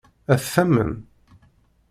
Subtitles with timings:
[0.33, 0.91] Ad t-tamen?